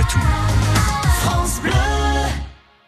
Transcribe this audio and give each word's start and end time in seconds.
Poitou. 0.00 0.18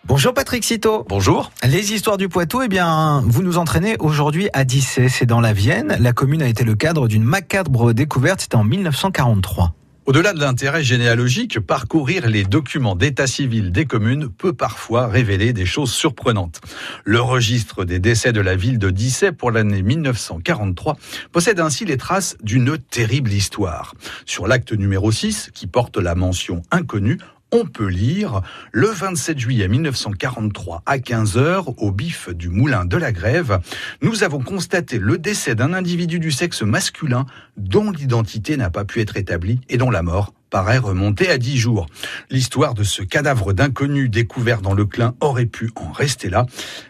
Bonjour 0.07 0.33
Patrick 0.33 0.65
Citeau. 0.65 1.05
Bonjour. 1.07 1.51
Les 1.63 1.93
histoires 1.93 2.17
du 2.17 2.31
Poitou, 2.31 2.63
eh 2.63 2.69
bien, 2.69 3.23
vous 3.27 3.43
nous 3.43 3.59
entraînez 3.59 3.97
aujourd'hui 3.99 4.49
à 4.55 4.65
Dissay, 4.65 5.11
c'est 5.11 5.27
dans 5.27 5.41
la 5.41 5.53
Vienne. 5.53 5.95
La 6.01 6.15
commune 6.15 6.41
a 6.41 6.49
été 6.49 6.65
le 6.65 6.75
cadre 6.75 7.09
d'une 7.09 7.23
macabre 7.23 7.93
découverte, 7.93 8.41
c'était 8.41 8.57
en 8.57 8.65
1943. 8.65 9.75
Au-delà 10.05 10.33
de 10.33 10.41
l'intérêt 10.41 10.83
généalogique, 10.83 11.61
parcourir 11.61 12.29
les 12.29 12.43
documents 12.43 12.97
d'état 12.97 13.29
civil 13.29 13.71
des 13.71 13.85
communes 13.85 14.29
peut 14.29 14.53
parfois 14.53 15.07
révéler 15.07 15.53
des 15.53 15.65
choses 15.65 15.93
surprenantes. 15.93 16.61
Le 17.05 17.21
registre 17.21 17.85
des 17.85 18.01
décès 18.01 18.33
de 18.33 18.41
la 18.41 18.57
ville 18.57 18.81
de 18.81 18.91
Dissay 18.91 19.31
pour 19.31 19.53
l'année 19.53 19.81
1943 19.83 20.97
possède 21.31 21.61
ainsi 21.61 21.85
les 21.85 21.99
traces 21.99 22.37
d'une 22.43 22.79
terrible 22.79 23.33
histoire. 23.33 23.95
Sur 24.27 24.49
l'acte 24.49 24.73
numéro 24.73 25.13
6, 25.13 25.53
qui 25.55 25.69
porte 25.69 25.99
la 25.99 26.17
mention 26.17 26.63
inconnue, 26.73 27.19
on 27.53 27.67
peut 27.67 27.87
lire 27.87 28.41
le 28.73 28.89
27 28.89 29.39
juillet 29.39 29.69
1943 29.69 30.83
à 30.87 30.99
15h 30.99 31.75
au 31.77 31.93
bif 31.93 32.31
du 32.31 32.49
moulin 32.49 32.85
de 32.85 32.97
la 32.97 33.13
Grève, 33.13 33.61
nous 34.01 34.25
avons 34.25 34.41
constaté 34.41 34.99
le 34.99 35.19
décès 35.19 35.55
d'un 35.55 35.75
individu 35.75 36.19
du 36.19 36.33
sexe 36.33 36.63
masculin 36.63 37.27
dont 37.57 37.91
l'identité 37.91 38.57
n'a 38.57 38.71
pas 38.71 38.85
pu 38.85 39.01
être 39.01 39.17
établie 39.17 39.61
et 39.69 39.77
dont 39.77 39.91
la 39.91 40.03
mort 40.03 40.33
paraît 40.53 40.79
remonter 40.79 41.31
à 41.31 41.39
dix 41.39 41.57
jours. 41.57 41.87
L'histoire 42.31 42.75
de 42.75 42.85
ce 42.85 43.03
cadavre 43.03 43.55
d'inconnu 43.55 44.11
découvert 44.11 44.61
dans 44.61 44.75
le 44.75 44.85
Clin 44.85 45.15
aurait 45.21 45.47
pu 45.47 45.71
en 45.77 45.91
rester 45.91 46.29
là, 46.29 46.45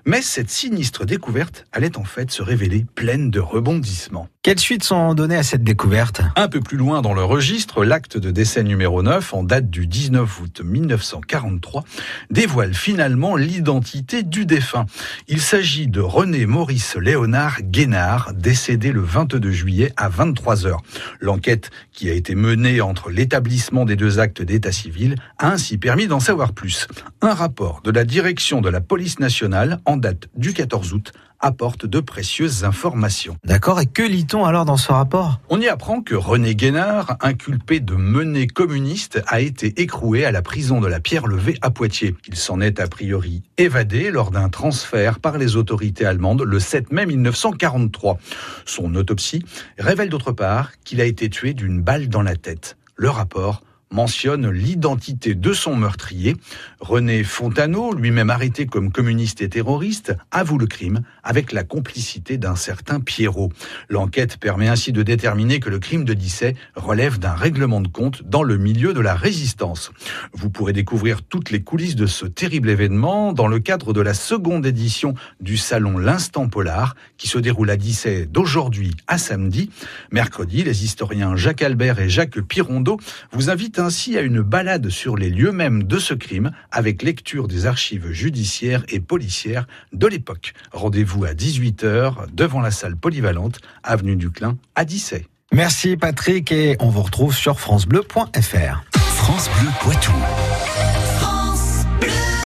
mais 0.05 0.21
cette 0.21 0.51
sinistre 0.51 1.07
découverte 1.07 1.65
allait 1.71 1.97
en 1.97 2.03
fait 2.03 2.33
se 2.33 2.43
révéler 2.43 2.85
pleine 2.97 3.31
de 3.31 3.39
rebondissements. 3.39 4.29
Quelles 4.43 4.59
suites 4.59 4.83
sont 4.83 5.15
données 5.15 5.37
à 5.37 5.45
cette 5.45 5.63
découverte? 5.63 6.23
Un 6.35 6.49
peu 6.49 6.61
plus 6.61 6.77
loin 6.77 7.03
dans 7.03 7.15
le 7.15 7.23
registre, 7.23 7.85
l'acte 7.85 8.19
de 8.19 8.33
décès 8.33 8.65
numéro 8.65 9.01
9, 9.01 9.33
en 9.35 9.45
date 9.45 9.71
du 9.71 9.87
19 9.87 10.41
août 10.41 10.61
1943, 10.65 11.85
dévoile 12.31 12.75
finalement 12.75 13.37
l'identité 13.37 14.25
du 14.25 14.45
défunt. 14.45 14.87
Il 15.29 15.41
s'agit 15.41 15.87
de 15.87 16.01
René 16.01 16.47
Maurice 16.47 16.97
Léonard 16.97 17.63
Guénard, 17.63 18.33
décédé 18.35 18.91
le 18.91 19.03
22 19.03 19.53
juillet 19.53 19.93
à 19.97 20.09
23 20.09 20.67
heures. 20.67 20.83
L'enquête 21.21 21.71
qui 21.93 22.11
a 22.11 22.13
été 22.13 22.35
menée 22.35 22.81
entre 22.81 23.11
l'établissement 23.11 23.52
des 23.87 23.97
deux 23.97 24.19
actes 24.19 24.43
d'état 24.43 24.73
civil 24.73 25.17
a 25.39 25.51
ainsi 25.51 25.77
permis 25.77 26.07
d'en 26.07 26.21
savoir 26.21 26.53
plus. 26.53 26.87
Un 27.21 27.35
rapport 27.35 27.81
de 27.83 27.91
la 27.91 28.05
direction 28.05 28.61
de 28.61 28.71
la 28.71 28.81
police 28.81 29.19
nationale 29.19 29.81
en 29.85 29.97
date 29.97 30.29
du 30.37 30.53
14 30.53 30.93
août 30.95 31.13
apporte 31.43 31.87
de 31.87 32.01
précieuses 32.01 32.65
informations. 32.65 33.37
D'accord, 33.45 33.81
et 33.81 33.87
que 33.87 34.03
lit-on 34.03 34.45
alors 34.45 34.65
dans 34.65 34.77
ce 34.77 34.93
rapport? 34.93 35.41
On 35.51 35.61
y 35.61 35.69
apprend 35.69 36.01
que 36.01 36.15
René 36.15 36.55
Guénard, 36.55 37.17
inculpé 37.21 37.81
de 37.81 37.95
menées 37.95 38.47
communiste, 38.47 39.21
a 39.27 39.41
été 39.41 39.81
écroué 39.83 40.25
à 40.25 40.31
la 40.31 40.41
prison 40.41 40.81
de 40.81 40.87
la 40.87 41.01
Pierre-Levée 41.01 41.59
à 41.61 41.71
Poitiers. 41.71 42.15
Il 42.29 42.37
s'en 42.37 42.61
est 42.61 42.79
a 42.79 42.87
priori 42.87 43.43
évadé 43.59 44.11
lors 44.11 44.31
d'un 44.31 44.49
transfert 44.49 45.19
par 45.19 45.37
les 45.37 45.57
autorités 45.57 46.07
allemandes 46.07 46.43
le 46.43 46.61
7 46.61 46.93
mai 46.93 47.07
1943. 47.07 48.19
Son 48.65 48.95
autopsie 48.95 49.45
révèle 49.79 50.11
d'autre 50.11 50.33
part 50.33 50.71
qu'il 50.85 51.01
a 51.01 51.05
été 51.05 51.29
tué 51.29 51.55
d'une 51.55 51.83
balle 51.83 52.09
dans 52.09 52.23
la 52.23 52.37
tête. 52.37 52.77
Le 52.97 53.11
rapport 53.11 53.63
mentionne 53.93 54.51
l'identité 54.51 55.35
de 55.35 55.53
son 55.53 55.77
meurtrier. 55.77 56.37
René 56.81 57.23
Fontano, 57.23 57.95
lui-même 57.95 58.31
arrêté 58.31 58.67
comme 58.67 58.91
communiste 58.91 59.43
et 59.43 59.49
terroriste, 59.49 60.17
avoue 60.31 60.59
le 60.59 60.67
crime 60.67 61.03
avec 61.23 61.53
la 61.53 61.63
complicité 61.63 62.39
d'un 62.39 62.57
certain 62.57 63.01
Pierrot. 63.01 63.53
L'enquête 63.89 64.39
permet 64.39 64.69
ainsi 64.69 64.93
de 64.93 65.03
déterminer 65.03 65.61
que 65.61 65.71
le 65.71 65.79
crime 65.79 66.05
de 66.05 66.15
Disset 66.15 66.55
relève 66.75 67.19
d'un 67.19 67.35
règlement 67.35 67.81
de 67.81 67.89
compte 67.89 68.23
dans 68.25 68.43
le 68.43 68.57
milieu 68.57 68.95
de 68.95 69.01
la 69.01 69.15
résistance. 69.15 69.93
Vous 70.33 70.51
pourrez 70.51 70.73
découvrir 70.73 71.23
toutes 71.23 71.51
les 71.51 71.63
coulisses 71.63 71.97
de 71.97 72.07
ce 72.07 72.27
terrible 72.27 72.71
événement 72.71 73.33
dans 73.33 73.49
le 73.49 73.59
cadre 73.59 73.93
de 73.93 74.01
la 74.01 74.15
seconde 74.15 74.67
édition 74.67 75.15
du 75.41 75.57
salon 75.57 75.99
L'Instant 75.99 76.49
Polar 76.49 76.97
qui 77.19 77.29
se 77.29 77.39
déroule 77.39 77.71
à 77.71 77.77
Disset 77.77 78.27
d'aujourd'hui 78.27 78.95
à 79.07 79.19
samedi. 79.19 79.71
Mercredi, 80.11 80.65
les 80.65 80.85
historiens 80.85 81.37
Jacques 81.37 81.63
Albert 81.63 82.01
et 82.01 82.09
Jacques 82.09 82.41
Pirondeau 82.41 82.99
vous 83.33 83.51
invitent 83.51 83.79
ainsi 83.83 84.17
à 84.17 84.23
une 84.23 84.41
balade 84.41 84.89
sur 84.89 85.17
les 85.17 85.29
lieux 85.29 85.53
mêmes 85.53 85.83
de 85.83 85.99
ce 85.99 86.15
crime 86.15 86.53
avec 86.71 87.03
lecture 87.03 87.49
des 87.49 87.67
archives 87.67 88.11
judiciaires 88.13 88.85
et 88.89 89.01
policières 89.01 89.67
de 89.93 90.07
l'époque. 90.07 90.55
Rendez-vous 90.73 91.25
à 91.25 91.33
18h 91.33 92.33
devant 92.33 92.61
la 92.61 92.71
salle 92.71 92.97
polyvalente, 92.97 93.61
avenue 93.83 94.17
du 94.17 94.31
Clin 94.31 94.57
à 94.75 94.85
Dissay. 94.85 95.27
Merci 95.53 95.97
Patrick 95.97 96.51
et 96.51 96.77
on 96.81 96.89
vous 96.89 97.03
retrouve 97.03 97.35
sur 97.35 97.61
francebleu.fr. 97.61 98.85
France 98.95 99.51
Bleu 99.59 99.69
Poitou. 99.81 100.13